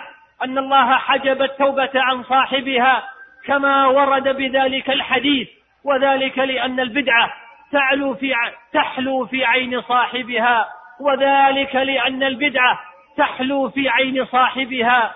أن 0.44 0.58
الله 0.58 0.94
حجب 0.94 1.42
التوبة 1.42 1.90
عن 1.94 2.22
صاحبها 2.22 3.02
كما 3.46 3.86
ورد 3.86 4.28
بذلك 4.28 4.90
الحديث. 4.90 5.48
وذلك 5.88 6.38
لأن 6.38 6.80
البدعة 6.80 7.32
تعلو 7.72 8.14
في 8.14 8.34
تحلو 8.72 9.26
في 9.26 9.44
عين 9.44 9.82
صاحبها. 9.82 10.68
وذلك 11.00 11.74
لأن 11.76 12.22
البدعة 12.22 12.78
تحلو 13.16 13.68
في 13.68 13.88
عين 13.88 14.26
صاحبها. 14.26 15.14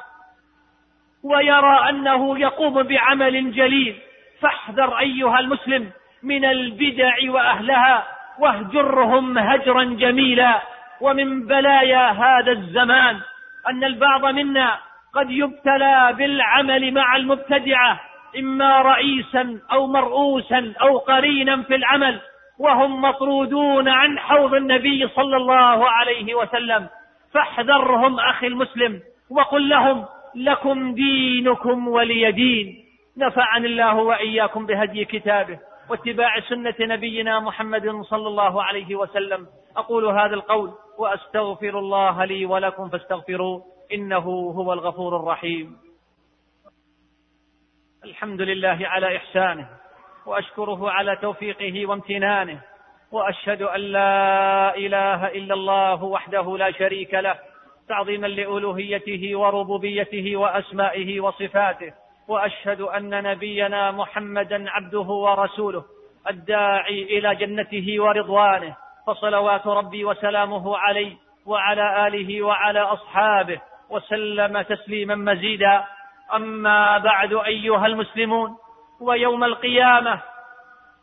ويرى 1.25 1.89
أنه 1.89 2.39
يقوم 2.39 2.83
بعمل 2.83 3.53
جليل. 3.53 3.97
فاحذر 4.41 4.99
أيها 4.99 5.39
المسلم 5.39 5.91
من 6.23 6.45
البدع 6.45 7.15
وأهلها 7.29 8.05
واهجرهم 8.39 9.39
هجرا 9.39 9.85
جميلا. 9.85 10.63
ومن 11.01 11.47
بلايا 11.47 12.11
هذا 12.11 12.53
الزمان 12.53 13.21
أن 13.69 13.85
البعض 13.85 14.27
منا 14.27 14.79
قد 15.15 15.31
يبتلى 15.31 16.15
بالعمل 16.19 16.95
مع 16.95 17.17
المبتدعة. 17.17 18.01
إما 18.39 18.83
رئيسا 18.83 19.61
أو 19.73 19.87
مرؤوسا 19.87 20.73
أو 20.81 20.99
قرينا 20.99 21.63
في 21.63 21.75
العمل 21.75 22.21
وهم 22.59 23.01
مطرودون 23.03 23.89
عن 23.89 24.19
حوض 24.19 24.55
النبي 24.55 25.09
صلى 25.09 25.37
الله 25.37 25.89
عليه 25.89 26.35
وسلم. 26.35 26.89
فاحذرهم 27.35 28.21
أخي 28.21 28.47
المسلم 28.47 29.01
وقل 29.31 29.69
لهم 29.69 30.05
لكم 30.35 30.95
دينكم 30.95 31.89
ولي 31.89 32.33
دين. 32.33 32.85
نفعني 33.17 33.67
الله 33.67 33.95
وإياكم 33.97 34.67
بهدي 34.67 35.05
كتابه 35.05 35.59
واتباع 35.91 36.41
سنة 36.41 36.75
نبينا 36.81 37.41
محمد 37.41 38.03
صلى 38.03 38.29
الله 38.29 38.63
عليه 38.63 38.97
وسلم. 38.97 39.47
أقول 39.77 40.05
هذا 40.05 40.35
القول 40.35 40.71
وأستغفر 40.99 41.79
الله 41.79 42.25
لي 42.25 42.47
ولكم 42.47 42.89
فاستغفروه 42.89 43.63
إنه 43.95 44.53
هو 44.57 44.73
الغفور 44.73 45.17
الرحيم. 45.17 45.77
الحمد 48.05 48.41
لله 48.41 48.79
على 48.83 49.17
إحسانه 49.17 49.69
وأشكره 50.27 50.91
على 50.91 51.17
توفيقه 51.17 51.87
وامتنانه 51.87 52.61
وأشهد 53.13 53.63
أن 53.63 53.81
لا 53.81 54.77
إله 54.77 55.27
إلا 55.27 55.55
الله 55.55 56.05
وحده 56.05 56.57
لا 56.59 56.71
شريك 56.71 57.15
له 57.15 57.39
تعظيما 57.89 58.27
لألوهيته 58.27 59.39
وربوبيته 59.39 60.37
وأسمائه 60.37 61.21
وصفاته 61.21 61.93
وأشهد 62.29 62.81
أن 62.81 63.23
نبينا 63.23 63.91
محمدا 63.91 64.71
عبده 64.71 65.01
ورسوله 65.01 65.85
الداعي 66.31 67.03
إلى 67.03 67.35
جنته 67.35 68.03
ورضوانه 68.03 68.77
فصلوات 69.07 69.67
ربي 69.67 70.05
وسلامه 70.05 70.77
عليه 70.77 71.17
وعلى 71.47 72.07
آله 72.07 72.43
وعلى 72.43 72.81
أصحابه 72.81 73.61
وسلم 73.91 74.63
تسليما 74.63 75.15
مزيدا. 75.15 75.85
أما 76.35 76.99
بعد 76.99 77.33
أيها 77.35 77.87
المسلمون 77.87 78.57
ويوم 79.01 79.45
القيامة 79.45 80.21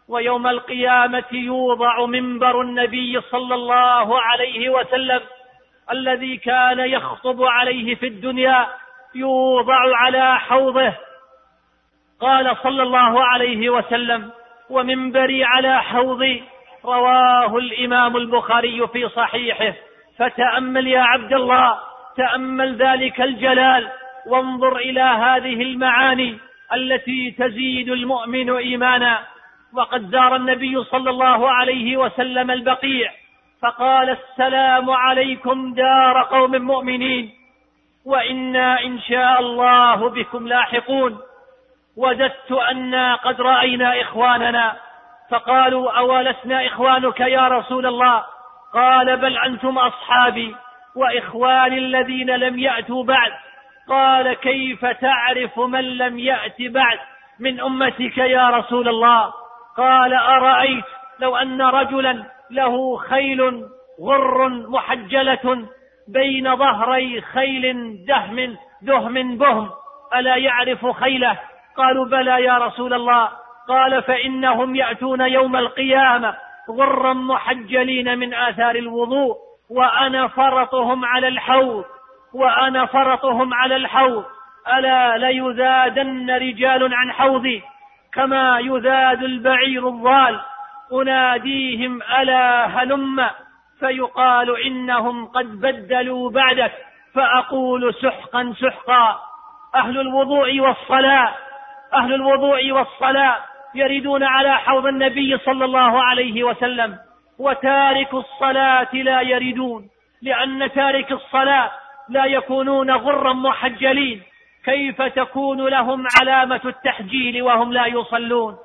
ويوم 0.09 0.47
القيامة 0.47 1.23
يوضع 1.31 2.05
منبر 2.05 2.61
النبي 2.61 3.21
صلى 3.21 3.55
الله 3.55 4.21
عليه 4.21 4.69
وسلم 4.69 5.21
الذي 5.91 6.37
كان 6.37 6.79
يخطب 6.79 7.43
عليه 7.43 7.95
في 7.95 8.07
الدنيا 8.07 8.67
يوضع 9.15 9.95
على 9.97 10.39
حوضه. 10.39 10.93
قال 12.21 12.57
صلى 12.63 12.83
الله 12.83 13.23
عليه 13.23 13.69
وسلم 13.69 14.31
ومنبري 14.69 15.43
على 15.43 15.83
حوضي 15.83 16.43
رواه 16.85 17.57
الإمام 17.57 18.17
البخاري 18.17 18.87
في 18.87 19.09
صحيحه. 19.09 19.73
فتأمل 20.17 20.87
يا 20.87 21.01
عبد 21.01 21.33
الله 21.33 21.79
تأمل 22.17 22.75
ذلك 22.75 23.21
الجلال. 23.21 23.91
وانظر 24.27 24.75
إلى 24.75 25.01
هذه 25.01 25.61
المعاني 25.61 26.37
التي 26.73 27.31
تزيد 27.31 27.89
المؤمن 27.89 28.49
إيمانا. 28.49 29.19
وقد 29.73 30.11
زار 30.11 30.35
النبي 30.35 30.83
صلى 30.83 31.09
الله 31.09 31.51
عليه 31.51 31.97
وسلم 31.97 32.51
البقيع 32.51 33.11
فقال 33.61 34.09
السلام 34.09 34.89
عليكم 34.89 35.73
دار 35.73 36.23
قوم 36.23 36.51
مؤمنين 36.51 37.31
وإنا 38.05 38.83
إن 38.83 38.99
شاء 38.99 39.39
الله 39.39 40.09
بكم 40.09 40.47
لاحقون. 40.47 41.17
وددت 41.97 42.51
أنا 42.51 43.15
قد 43.15 43.41
رأينا 43.41 44.01
إخواننا 44.01 44.75
فقالوا 45.31 45.91
أولسنا 45.91 46.65
إخوانك 46.65 47.19
يا 47.19 47.47
رسول 47.47 47.85
الله؟ 47.85 48.23
قال 48.73 49.17
بل 49.17 49.37
أنتم 49.37 49.77
أصحابي 49.77 50.55
وإخواني 50.95 51.77
الذين 51.77 52.29
لم 52.31 52.59
يأتوا 52.59 53.03
بعد. 53.03 53.31
قال 53.89 54.33
كيف 54.33 54.85
تعرف 54.85 55.59
من 55.59 55.97
لم 55.97 56.19
يأت 56.19 56.61
بعد 56.61 56.99
من 57.39 57.61
أمتك 57.61 58.17
يا 58.17 58.49
رسول 58.49 58.87
الله؟ 58.87 59.33
قال 59.77 60.13
أرأيت 60.13 60.85
لو 61.19 61.35
أن 61.35 61.61
رجلا 61.61 62.25
له 62.51 62.97
خيل 62.97 63.63
غر 64.01 64.49
محجلة 64.49 65.67
بين 66.07 66.55
ظهري 66.55 67.21
خيل 67.21 67.95
دهم 68.07 68.57
دهم 68.81 69.37
بهم 69.37 69.69
ألا 70.15 70.35
يعرف 70.35 70.87
خيله؟ 70.87 71.37
قالوا 71.77 72.05
بلى 72.05 72.43
يا 72.43 72.57
رسول 72.57 72.93
الله. 72.93 73.29
قال 73.69 74.03
فإنهم 74.03 74.75
يأتون 74.75 75.21
يوم 75.21 75.55
القيامة 75.55 76.35
غرا 76.69 77.13
محجلين 77.13 78.17
من 78.17 78.33
آثار 78.33 78.75
الوضوء 78.75 79.35
وأنا 79.71 80.27
فرطهم 80.27 81.05
على 81.05 81.27
الحوض. 81.27 81.85
وأنا 82.33 82.85
فرطهم 82.85 83.53
على 83.53 83.75
الحوض. 83.75 84.25
ألا 84.77 85.17
ليذادن 85.17 86.31
رجال 86.31 86.93
عن 86.93 87.11
حوضي 87.11 87.63
كما 88.13 88.59
يذاد 88.59 89.23
البعير 89.23 89.87
الضال. 89.87 90.39
أناديهم 90.93 92.01
ألا 92.01 92.65
هلم. 92.65 93.29
فيقال 93.79 94.65
إنهم 94.65 95.25
قد 95.25 95.45
بدلوا 95.45 96.29
بعدك. 96.29 96.71
فأقول 97.15 97.93
سحقا 97.93 98.53
سحقا. 98.61 99.19
أهل 99.75 99.99
الوضوء 99.99 100.59
والصلاة. 100.59 101.33
أهل 101.93 102.13
الوضوء 102.13 102.71
والصلاة 102.71 103.37
يردون 103.75 104.23
على 104.23 104.57
حوض 104.57 104.85
النبي 104.85 105.37
صلى 105.37 105.65
الله 105.65 106.03
عليه 106.03 106.43
وسلم. 106.43 106.97
وتارك 107.39 108.13
الصلاة 108.13 108.93
لا 108.93 109.21
يردون 109.21 109.89
لأن 110.21 110.71
تارك 110.71 111.11
الصلاة 111.11 111.71
لا 112.09 112.25
يكونون 112.25 112.91
غرا 112.91 113.33
محجلين. 113.33 114.21
كيف 114.65 115.01
تكون 115.01 115.67
لهم 115.67 116.07
علامة 116.21 116.61
التحجيل 116.65 117.41
وهم 117.41 117.73
لا 117.73 117.85
يصلون؟ 117.85 118.55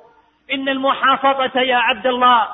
إن 0.53 0.69
المحافظة 0.69 1.61
يا 1.61 1.75
عبد 1.75 2.07
الله 2.07 2.47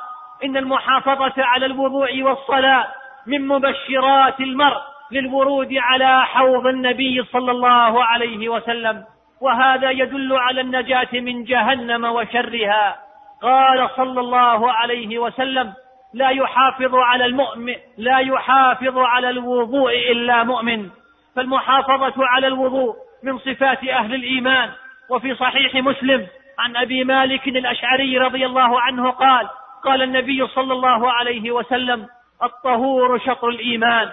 إن 0.44 0.56
المحافظة 0.56 1.34
على 1.38 1.66
الوضوء 1.66 2.22
والصلاة 2.22 2.86
من 3.26 3.48
مبشرات 3.48 4.40
المرء 4.40 4.80
للورود 5.12 5.74
على 5.74 6.26
حوض 6.26 6.66
النبي 6.66 7.24
صلى 7.32 7.50
الله 7.50 8.04
عليه 8.04 8.48
وسلم. 8.48 9.04
وهذا 9.40 9.90
يدل 9.90 10.36
على 10.36 10.60
النجاة 10.60 11.08
من 11.12 11.44
جهنم 11.44 12.04
وشرها. 12.04 12.96
قال 13.42 13.90
صلى 13.96 14.20
الله 14.20 14.72
عليه 14.72 15.18
وسلم 15.18 15.72
لا 16.14 16.28
يحافظ 16.30 16.94
على 16.94 17.24
المؤمن 17.24 17.74
لا 17.98 18.18
يحافظ 18.18 18.98
على 18.98 19.30
الوضوء 19.30 19.92
إلا 20.12 20.44
مؤمن. 20.44 20.90
فالمحافظة 21.36 22.26
على 22.26 22.46
الوضوء 22.46 22.94
من 23.22 23.38
صفات 23.38 23.84
أهل 23.84 24.14
الإيمان. 24.14 24.70
وفي 25.10 25.34
صحيح 25.34 25.74
مسلم 25.74 26.26
عن 26.58 26.76
أبي 26.76 27.04
مالك 27.04 27.48
الأشعري 27.48 28.18
رضي 28.18 28.46
الله 28.46 28.80
عنه 28.80 29.10
قال 29.10 29.48
قال 29.84 30.02
النبي 30.02 30.46
صلى 30.46 30.72
الله 30.72 31.12
عليه 31.12 31.50
وسلم 31.50 32.06
الطهور 32.42 33.18
شطر 33.18 33.48
الإيمان. 33.48 34.10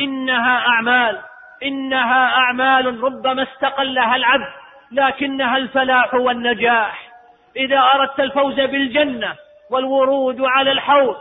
إنها 0.00 0.58
أعمال 0.68 1.18
إنها 1.62 2.36
أعمال 2.36 3.04
ربما 3.04 3.42
استقلها 3.42 4.16
العبد 4.16 4.52
لكنها 4.92 5.56
الفلاح 5.56 6.14
والنجاح. 6.14 7.10
إذا 7.56 7.78
أردت 7.78 8.20
الفوز 8.20 8.54
بالجنة 8.54 9.34
والورود 9.70 10.40
على 10.40 10.72
الحوض 10.72 11.16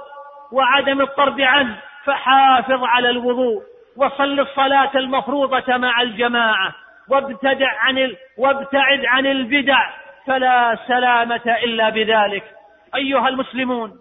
وعدم 0.51 1.01
الطرد 1.01 1.41
عنه 1.41 1.75
فحافظ 2.05 2.83
على 2.83 3.09
الوضوء 3.09 3.63
وصل 3.97 4.39
الصلاة 4.39 4.91
المفروضة 4.95 5.77
مع 5.77 6.01
الجماعة 6.01 6.75
وابتدع 7.09 7.79
عن 7.79 7.97
ال... 7.97 8.17
وابتعد 8.37 9.05
عن 9.05 9.25
البدع 9.25 9.89
فلا 10.27 10.77
سلامة 10.87 11.57
إلا 11.63 11.89
بذلك. 11.89 12.43
أيها 12.95 13.27
المسلمون 13.27 13.91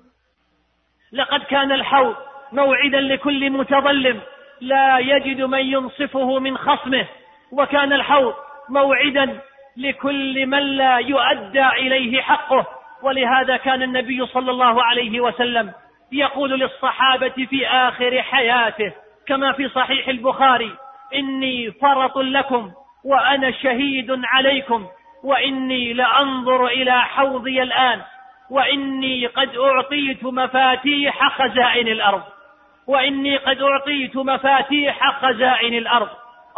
لقد 1.12 1.40
كان 1.42 1.72
الحوض 1.72 2.16
موعدا 2.52 3.00
لكل 3.00 3.50
متظلم 3.50 4.20
لا 4.61 4.98
يجد 4.98 5.40
من 5.40 5.58
ينصفه 5.58 6.38
من 6.38 6.58
خصمه 6.58 7.06
وكان 7.52 7.92
الحوض 7.92 8.34
موعدا 8.68 9.40
لكل 9.76 10.46
من 10.46 10.58
لا 10.58 10.98
يؤدى 10.98 11.66
إليه 11.66 12.22
حقه 12.22 12.66
ولهذا 13.02 13.56
كان 13.56 13.82
النبي 13.82 14.26
صلى 14.26 14.50
الله 14.50 14.84
عليه 14.84 15.20
وسلم 15.20 15.72
يقول 16.12 16.51
للصحابة 16.51 17.47
في 17.51 17.66
آخر 17.66 18.23
حياته 18.23 18.92
كما 19.27 19.53
في 19.53 19.68
صحيح 19.68 20.09
البخاري 20.09 20.73
إني 21.14 21.71
فرط 21.71 22.18
لكم 22.18 22.71
وأنا 23.05 23.51
شهيد 23.51 24.21
عليكم 24.25 24.87
وإني 25.25 25.92
لأنظر 25.92 26.66
إلى 26.66 27.03
حوضي 27.03 27.62
الآن 27.62 28.01
وإني 28.51 29.27
قد 29.27 29.57
أعطيت 29.57 30.25
مفاتيح 30.25 31.29
خزائن 31.29 31.88
الأرض 31.88 32.23
وإني 32.87 33.37
قد 33.37 33.62
أعطيت 33.62 34.16
مفاتيح 34.16 35.21
خزائن 35.23 35.75
الأرض 35.75 36.09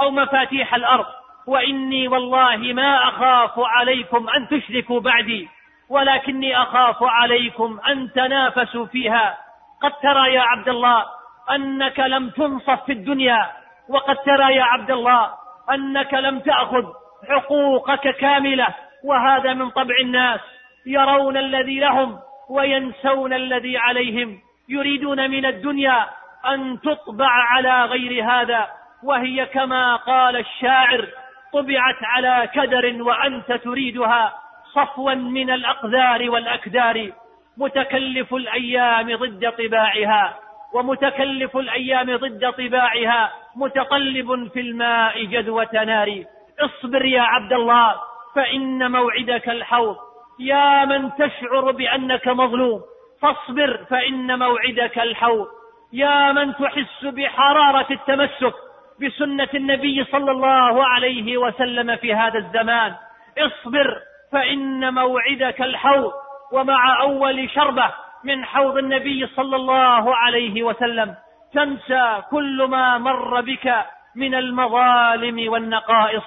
أو 0.00 0.10
مفاتيح 0.10 0.74
الأرض 0.74 1.06
وإني 1.46 2.08
والله 2.08 2.56
ما 2.56 3.08
أخاف 3.08 3.52
عليكم 3.56 4.28
أن 4.28 4.48
تشركوا 4.48 5.00
بعدي. 5.00 5.48
ولكني 5.90 6.62
أخاف 6.62 6.96
عليكم 7.02 7.80
أن 7.88 8.12
تنافسوا 8.12 8.86
فيها. 8.86 9.38
قد 9.82 9.92
ترى 9.92 10.34
يا 10.34 10.40
عبد 10.40 10.68
الله 10.68 11.04
أنك 11.50 12.00
لم 12.00 12.30
تنصف 12.30 12.84
في 12.84 12.92
الدنيا 12.92 13.50
وقد 13.88 14.16
ترى 14.16 14.54
يا 14.54 14.62
عبد 14.62 14.90
الله 14.90 15.30
أنك 15.70 16.14
لم 16.14 16.40
تأخذ 16.40 16.84
حقوقك 17.28 18.16
كاملة 18.16 18.74
وهذا 19.04 19.54
من 19.54 19.70
طبع 19.70 19.94
الناس. 20.02 20.40
يرون 20.86 21.36
الذي 21.36 21.80
لهم 21.80 22.18
وينسون 22.50 23.32
الذي 23.32 23.78
عليهم. 23.78 24.38
يريدون 24.68 25.30
من 25.30 25.46
الدنيا 25.46 26.06
أن 26.46 26.80
تطبع 26.80 27.30
على 27.30 27.84
غير 27.84 28.24
هذا 28.24 28.68
وهي 29.02 29.46
كما 29.46 29.96
قال 29.96 30.36
الشاعر 30.36 31.06
طبعت 31.52 31.98
على 32.02 32.48
كدر 32.54 33.02
وأنت 33.02 33.52
تريدها. 33.52 34.39
صفوا 34.74 35.14
من 35.14 35.50
الأقذار 35.50 36.30
والأكدار 36.30 37.12
متكلف 37.56 38.34
الأيام 38.34 39.16
ضد 39.16 39.52
طباعها 39.58 40.38
ومتكلف 40.74 41.56
الأيام 41.56 42.16
ضد 42.16 42.52
طباعها 42.52 43.32
متقلب 43.56 44.48
في 44.52 44.60
الماء 44.60 45.24
جدوة 45.24 45.84
نار. 45.84 46.24
اصبر 46.60 47.04
يا 47.04 47.22
عبد 47.22 47.52
الله 47.52 47.94
فإن 48.34 48.92
موعدك 48.92 49.48
الحوض. 49.48 49.96
يا 50.38 50.84
من 50.84 51.10
تشعر 51.18 51.70
بأنك 51.70 52.28
مظلوم 52.28 52.80
فاصبر 53.22 53.84
فإن 53.90 54.38
موعدك 54.38 54.98
الحوض. 54.98 55.46
يا 55.92 56.32
من 56.32 56.54
تحس 56.54 57.04
بحرارة 57.04 57.86
التمسك 57.90 58.54
بسنة 59.00 59.48
النبي 59.54 60.04
صلى 60.04 60.30
الله 60.30 60.86
عليه 60.86 61.36
وسلم 61.36 61.96
في 61.96 62.14
هذا 62.14 62.38
الزمان. 62.38 62.94
اصبر 63.38 64.09
فإن 64.32 64.94
موعدك 64.94 65.62
الحوض 65.62 66.12
ومع 66.52 67.02
أول 67.02 67.50
شربة 67.50 67.90
من 68.24 68.44
حوض 68.44 68.76
النبي 68.76 69.26
صلى 69.26 69.56
الله 69.56 70.16
عليه 70.16 70.62
وسلم 70.62 71.14
تنسى 71.54 72.22
كل 72.30 72.66
ما 72.70 72.98
مر 72.98 73.40
بك 73.40 73.74
من 74.16 74.34
المظالم 74.34 75.52
والنقائص. 75.52 76.24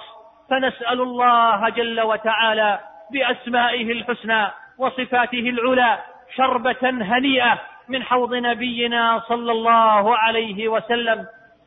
فنسأل 0.50 1.00
الله 1.00 1.68
جل 1.68 2.00
وتعالى 2.00 2.80
بأسمائه 3.12 3.92
الحسنى 3.92 4.46
وصفاته 4.78 5.38
العلى 5.38 5.98
شربة 6.36 6.76
هنيئة 6.82 7.58
من 7.88 8.02
حوض 8.02 8.34
نبينا 8.34 9.22
صلى 9.28 9.52
الله 9.52 10.16
عليه 10.16 10.68
وسلم. 10.68 11.26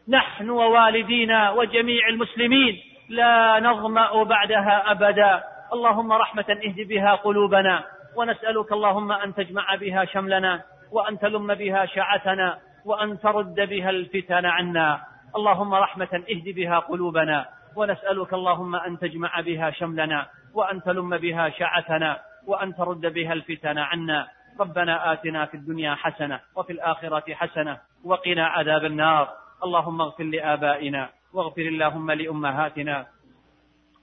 نحن 0.09 0.49
ووالدينا 0.49 1.51
وجميع 1.51 2.07
المسلمين 2.07 2.77
لا 3.09 3.59
نظمأ 3.59 4.23
بعدها 4.23 4.91
أبدا. 4.91 5.43
اللهم 5.73 6.13
رحمة 6.13 6.45
اهد 6.49 6.87
بها 6.87 7.15
قلوبنا 7.15 7.83
ونسألك 8.15 8.71
اللهم 8.71 9.11
أن 9.11 9.35
تجمع 9.35 9.75
بها 9.75 10.05
شملنا 10.05 10.61
وأن 10.91 11.19
تلم 11.19 11.53
بها 11.53 11.85
شعتنا 11.85 12.59
وأن 12.85 13.19
ترد 13.19 13.55
بها 13.55 13.89
الفتن 13.89 14.45
عنا. 14.45 15.01
اللهم 15.35 15.73
رحمة 15.73 16.23
اهد 16.31 16.55
بها 16.55 16.79
قلوبنا 16.79 17.45
ونسألك 17.75 18.33
اللهم 18.33 18.75
أن 18.75 18.99
تجمع 18.99 19.41
بها 19.41 19.71
شملنا 19.71 20.27
وأن 20.53 20.81
تلم 20.81 21.17
بها 21.17 21.49
شعتنا 21.49 22.19
وأن 22.47 22.75
ترد 22.75 23.13
بها 23.13 23.33
الفتن 23.33 23.77
عنا. 23.77 24.27
ربنا 24.59 25.13
آتنا 25.13 25.45
في 25.45 25.57
الدنيا 25.57 25.95
حسنة 25.95 26.39
وفي 26.55 26.73
الآخرة 26.73 27.33
حسنة 27.33 27.77
وقنا 28.03 28.47
عذاب 28.47 28.85
النار. 28.85 29.29
اللهم 29.63 30.01
اغفر 30.01 30.23
لآبائنا 30.23 31.09
واغفر 31.33 31.61
اللهم 31.61 32.11
لأمهاتنا 32.11 33.05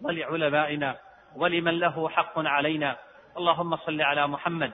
ولعلمائنا 0.03 0.97
ولمن 1.37 1.79
له 1.79 2.09
حق 2.09 2.39
علينا. 2.39 2.97
اللهم 3.39 3.77
صل 3.77 4.01
على 4.01 4.27
محمد 4.27 4.73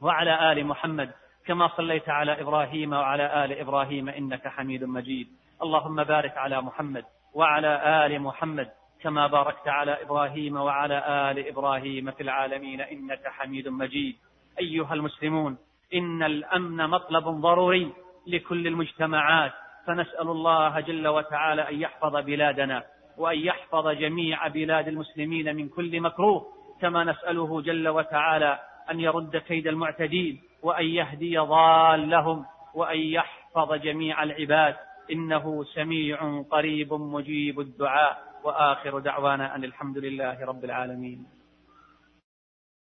وعلى 0.00 0.52
آل 0.52 0.66
محمد 0.66 1.10
كما 1.46 1.68
صليت 1.68 2.08
على 2.08 2.40
إبراهيم 2.40 2.92
وعلى 2.92 3.44
آل 3.44 3.58
إبراهيم 3.58 4.08
إنك 4.08 4.48
حميد 4.48 4.84
مجيد. 4.84 5.28
اللهم 5.62 6.04
بارك 6.04 6.38
على 6.38 6.62
محمد 6.62 7.04
وعلى 7.34 8.06
آل 8.06 8.20
محمد 8.20 8.68
كما 9.02 9.26
باركت 9.26 9.68
على 9.68 10.02
إبراهيم 10.02 10.56
وعلى 10.56 11.30
آل 11.30 11.48
إبراهيم 11.48 12.10
في 12.10 12.22
العالمين 12.22 12.80
إنك 12.80 13.28
حميد 13.28 13.68
مجيد. 13.68 14.16
أيها 14.60 14.94
المسلمون 14.94 15.58
إن 15.94 16.22
الأمن 16.22 16.86
مطلب 16.86 17.24
ضروري 17.28 17.92
لكل 18.26 18.66
المجتمعات. 18.66 19.52
فنسأل 19.86 20.28
الله 20.28 20.80
جل 20.80 21.08
وتعالى 21.08 21.68
أن 21.68 21.80
يحفظ 21.80 22.16
بلادنا. 22.16 22.82
وأن 23.18 23.38
يحفظ 23.38 23.88
جميع 23.88 24.48
بلاد 24.48 24.88
المسلمين 24.88 25.56
من 25.56 25.68
كل 25.68 26.00
مكروه 26.00 26.46
كما 26.80 27.04
نسأله 27.04 27.60
جل 27.60 27.88
وتعالى 27.88 28.58
أن 28.90 29.00
يرد 29.00 29.36
كيد 29.36 29.66
المعتدين 29.66 30.40
وأن 30.62 30.84
يهدي 30.84 31.38
ضالهم 31.38 32.44
وأن 32.74 32.98
يحفظ 32.98 33.72
جميع 33.72 34.22
العباد. 34.22 34.74
إنه 35.12 35.64
سميع 35.64 36.42
قريب 36.42 36.94
مجيب 36.94 37.60
الدعاء. 37.60 38.32
وآخر 38.44 38.98
دعوانا 38.98 39.56
أن 39.56 39.64
الحمد 39.64 39.98
لله 39.98 40.44
رب 40.44 40.64
العالمين. 40.64 41.26